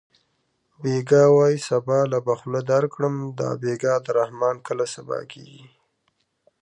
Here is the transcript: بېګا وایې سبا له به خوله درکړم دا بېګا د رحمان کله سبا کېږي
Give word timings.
بېګا 0.81 1.23
وایې 1.35 1.59
سبا 1.69 1.99
له 2.11 2.19
به 2.25 2.33
خوله 2.39 2.61
درکړم 2.71 3.15
دا 3.39 3.49
بېګا 3.61 3.93
د 4.05 4.07
رحمان 4.19 4.55
کله 4.67 4.85
سبا 4.95 5.19
کېږي 5.31 5.63